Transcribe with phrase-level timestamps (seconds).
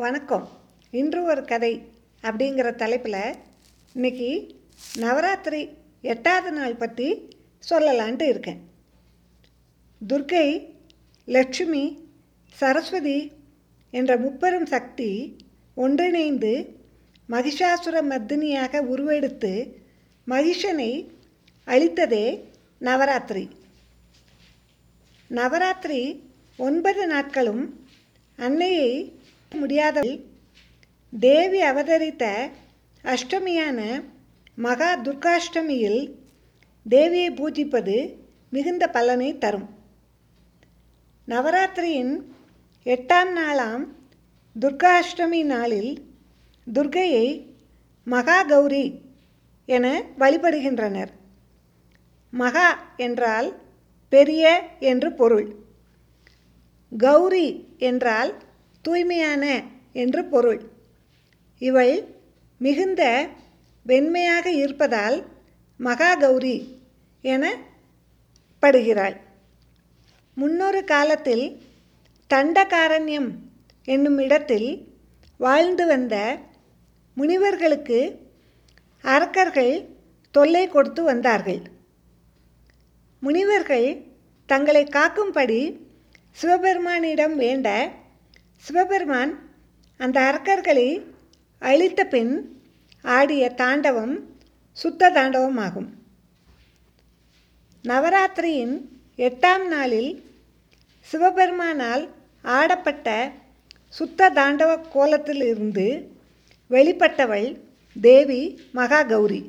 [0.00, 0.48] வணக்கம்.
[0.90, 1.82] இன்று ஒரு கதை
[2.22, 3.34] அப்படிங்கிற தலைப்பில்
[3.92, 4.56] இன்னைக்கு
[4.96, 5.68] நவராத்திரி
[6.00, 7.28] எட்டாவது நாள் பற்றி
[7.70, 8.60] சொல்லலான்ட்டு இருக்கேன்.
[10.08, 10.74] துர்க்கை
[11.24, 12.10] லட்சுமி
[12.52, 13.32] சரஸ்வதி
[13.90, 15.36] என்ற முப்பெரும் சக்தி
[15.74, 16.74] ஒன்றிணைந்து
[17.28, 19.74] மகிஷாசுர மர்தினியாக உருவெடுத்து
[20.26, 21.08] மகிஷனை
[21.66, 22.44] அழித்ததே
[22.78, 23.48] நவராத்திரி.
[25.28, 26.22] நவராத்திரி
[26.56, 27.86] ஒன்பது நாட்களும்
[28.36, 29.12] அன்னையை
[29.52, 30.00] முடியாத
[31.12, 32.24] தேவி அவதரித்த
[33.04, 34.04] அஷ்டமியான
[34.54, 36.00] மகா துர்காஷ்டமியில்
[36.86, 37.96] தேவியை பூஜிப்பது
[38.50, 39.68] மிகுந்த பலனை தரும்.
[41.28, 42.14] நவராத்திரியின்
[42.86, 43.84] எட்டாம் நாளாம்
[44.60, 45.92] துர்காஷ்டமி நாளில்
[46.66, 47.28] துர்கையை
[48.06, 49.00] மகா கௌரி
[49.68, 51.12] என வழிபடுகின்றனர்.
[52.32, 53.48] மகா என்றால்
[54.08, 54.44] பெரிய
[54.78, 55.48] என்று பொருள்.
[56.92, 58.32] கௌரி என்றால்
[58.84, 59.44] தூய்மையான
[59.92, 60.60] என்று பொருள்.
[61.62, 61.94] இவள்
[62.60, 63.02] மிகுந்த
[63.86, 65.18] வெண்மையாக இருப்பதால்
[65.80, 66.56] மகா கௌரி
[67.24, 67.44] என
[68.62, 69.16] படுகிறாள்.
[70.36, 71.46] முன்னொரு காலத்தில்
[72.30, 73.30] தண்டகாரண்யம்
[73.84, 74.68] என்னும் இடத்தில்
[75.40, 76.16] வாழ்ந்து வந்த
[77.16, 77.98] முனிவர்களுக்கு
[79.04, 79.74] அரக்கர்கள்
[80.34, 81.60] தொல்லை கொடுத்து வந்தார்கள்.
[83.22, 83.88] முனிவர்கள்
[84.48, 85.60] தங்களை காக்கும்படி
[86.38, 87.68] சிவபெருமானிடம் வேண்ட
[88.58, 89.38] சிவபெருமான்
[89.98, 91.02] அந்த அரக்கர்களை
[91.58, 92.62] அழித்த பின்
[93.02, 94.14] ஆடிய தாண்டவம்
[94.72, 95.88] சுத்த தாண்டவமாகும்.
[97.84, 98.74] நவராத்திரியின்
[99.16, 100.24] எட்டாம் நாளில்
[101.12, 102.08] சிவபெருமானால்
[102.44, 103.30] ஆடப்பட்ட
[103.88, 106.06] சுத்த தாண்டவ கோலத்திலிருந்து
[106.70, 107.60] வெளிப்பட்டவள்
[108.00, 109.42] தேவி மகாகௌரி.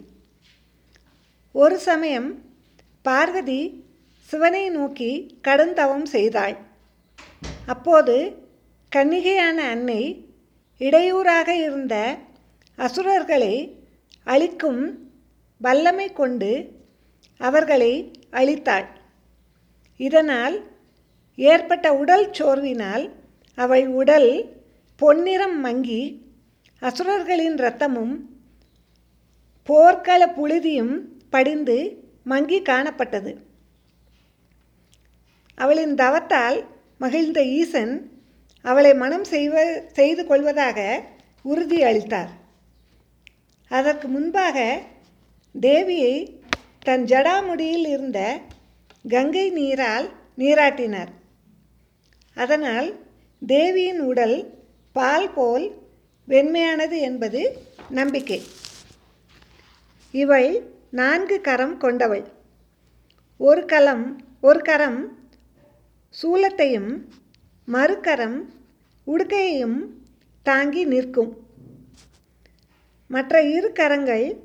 [1.52, 2.42] ஒரு சமயம்
[3.02, 3.84] பார்வதி
[4.22, 6.58] சிவனை நோக்கி கடுந்தவம் செய்தாள்.
[7.66, 8.48] அப்போது
[8.96, 10.26] கன்னிகையான அன்னை
[10.78, 12.18] இடையூறாக இருந்த
[12.76, 13.78] அசுரர்களை
[14.24, 14.98] அழிக்கும்
[15.58, 16.80] வல்லமை கொண்டு
[17.38, 18.86] அவர்களை அழித்தாள்.
[19.98, 20.64] இதனால்
[21.36, 23.10] ஏற்பட்ட உடல் சோர்வினால்
[23.56, 24.58] அவள் உடல்
[24.96, 26.32] பொன்னிறம் மங்கி
[26.82, 28.16] அசுரர்களின் இரத்தமும்
[29.64, 30.96] போர்க்கள புழுதியும்
[31.30, 33.36] படிந்து மங்கி காணப்பட்டது.
[35.56, 36.66] அவளின் தவத்தால்
[36.98, 37.94] மகிழ்ந்த ஈசன்
[38.62, 41.02] அவளை மனம் செய்வ செய்து கொள்வதாக
[41.42, 42.30] உறுதி அளித்தார்.
[43.72, 44.82] அதற்கு முன்பாக
[45.62, 46.38] தேவியை
[46.80, 48.40] தன் ஜடாமுடியில் இருந்த
[49.08, 51.12] கங்கை நீரால் நீராட்டினார்.
[52.36, 52.96] அதனால்
[53.48, 54.38] தேவியின் உடல்
[54.92, 55.72] பால் போல்
[56.28, 57.58] வெண்மையானது என்பது
[57.90, 58.42] நம்பிக்கை.
[60.12, 60.50] இவள்
[60.92, 62.26] நான்கு கரம் கொண்டவள்.
[63.38, 64.06] ஒரு கலம்
[64.42, 65.18] ஒரு கரம்
[66.22, 66.92] சூலத்தையும்
[67.72, 68.38] மறுகரம்
[69.08, 69.80] உடுக்கையையும்
[70.44, 71.38] தாங்கி நிற்கும்.
[73.08, 74.40] மற்ற இரு கரங்கள்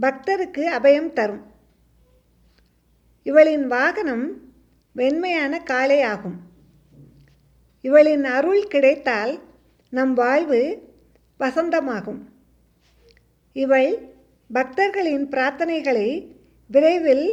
[0.00, 1.42] பக்தருக்கு அபயம் தரும்.
[3.22, 4.26] இவளின் வாகனம்
[4.96, 6.36] வெண்மையான காலை ஆகும்.
[7.80, 9.40] இவளின் அருள் கிடைத்தால்
[9.88, 10.60] நம் வாழ்வு
[11.40, 12.20] வசந்தமாகும்.
[13.52, 14.14] இவள்
[14.54, 16.26] பக்தர்களின் பிரார்த்தனைகளை
[16.66, 17.26] விரைவில்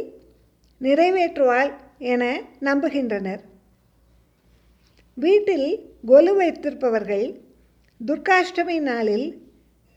[0.80, 3.48] நிறைவேற்றுவாள் என நம்புகின்றனர்.
[5.22, 5.68] வீட்டில்
[6.06, 7.26] கொலு வைத்திருப்பவர்கள்
[8.00, 9.26] துர்காஷ்டமி நாளில்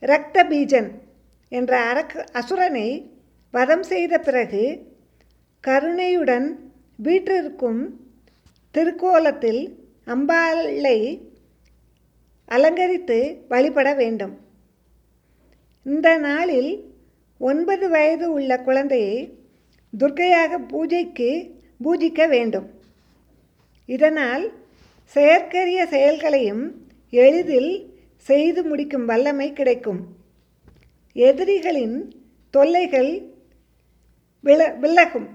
[0.04, 0.90] இரத்த பீஜன்
[1.52, 2.90] என்ற அரக்கு அசுரனை
[3.54, 4.64] வதம் செய்த பிறகு
[5.64, 6.48] கருணையுடன்
[7.00, 7.82] வீற்றிருக்கும்
[8.76, 9.62] திருக்கோலத்தில்
[10.08, 10.98] அம்பாளை
[12.52, 13.20] அலங்கரித்து
[13.52, 14.34] வழிபட வேண்டும்.
[15.86, 16.72] இந்த நாளில்
[17.42, 19.18] ஒன்பது வயது உள்ள குழந்தையை
[19.94, 21.32] துர்க்கையாக பூஜைக்கு
[21.84, 22.68] பூஜிக்க வேண்டும்.
[23.90, 24.46] இதனால்
[25.06, 30.08] செயற்கரிய செயல்களையும் எளிதில் செய்து முடிக்கும் வல்லமை கிடைக்கும்.
[31.14, 32.14] எதிரிகளின்
[32.50, 33.22] தொல்லைகள்
[34.44, 35.28] வில விலகும்.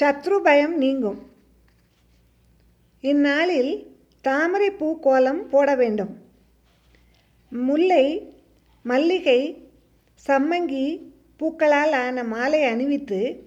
[0.00, 1.30] சத்ரு பயம் நீங்கும்.
[3.00, 3.86] இந்நாளில்
[4.20, 6.16] தாமரை பூ கோலம் போட வேண்டும்.
[7.48, 8.34] முல்லை
[8.82, 9.68] மல்லிகை
[10.26, 11.10] சம்மங்கி
[11.40, 13.42] பூக்களால் ஆன மாலை அணிவித்து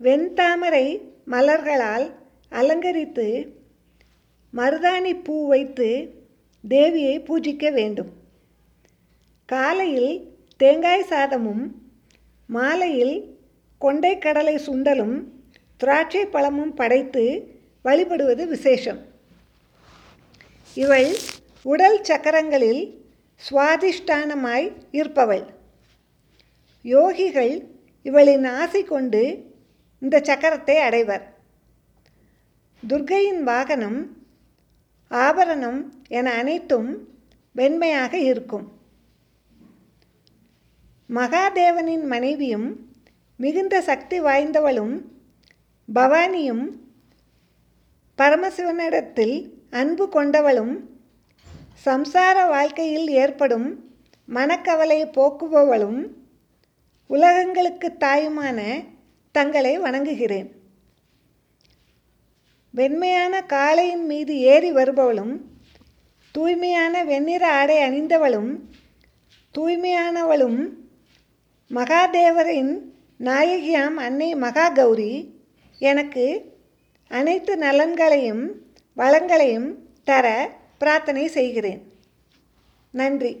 [0.00, 2.12] வெண்தாமரை மலர்களால்
[2.50, 3.26] அலங்கரித்து
[4.56, 5.88] மருதாணி பூ வைத்து
[6.68, 8.10] தேவியை பூஜிக்க வேண்டும்.
[9.48, 10.12] காலையில்
[10.56, 11.64] தேங்காய் சாதமும்
[12.46, 13.16] மாலையில்
[13.80, 15.16] கொண்டைக்கடலை சுண்டலும்
[15.76, 17.24] திராட்சை பழமும் படைத்து
[17.84, 19.00] வழிபடுவது விசேஷம்.
[20.74, 21.10] இவள்
[21.62, 22.82] உடல் சக்கரங்களில்
[23.50, 25.44] சுவாதிஷ்டானமாய் இருப்பவள்
[26.84, 27.54] யோகிகள்
[28.02, 29.22] இவளின் ஆசை கொண்டு
[29.98, 31.24] இந்த சக்கரத்தை அடைவர்.
[32.82, 34.00] துர்கையின் வாகனம்
[35.12, 37.08] ஆபரணம் என அனைத்தும்
[37.56, 38.72] வெண்மையாக இருக்கும்.
[41.08, 42.90] மகாதேவனின் மனைவியும்
[43.36, 45.00] மிகுந்த சக்தி வாய்ந்தவளும்
[45.94, 46.64] பவானியும்
[48.18, 50.80] பரமசிவனிடத்தில் அன்பு கொண்டவளும்
[51.84, 53.84] சம்சார வாழ்க்கையில் ஏற்படும்
[54.26, 56.00] மனக்கவலை போக்குபவளும்
[57.06, 58.84] உலகங்களுக்கு தாயுமான
[59.32, 60.61] தங்களை வணங்குகிறேன்.
[62.74, 65.34] வெண்மையான காளையின் மீது ஏறி வருபவளும்
[66.34, 68.52] தூய்மையான வெண்ணிற ஆடை அணிந்தவளும்
[69.54, 70.60] தூய்மையானவளும்
[71.70, 72.72] மகாதேவரின்
[73.20, 75.12] நாயகியாம் அன்னை மகா கௌரி
[75.78, 76.54] எனக்கு
[77.10, 78.44] அனைத்து நலன்களையும்
[78.96, 79.70] வளங்களையும்
[80.04, 80.26] தர
[80.78, 81.82] பிரார்த்தனை செய்கிறேன்.
[82.90, 83.32] நன்றி.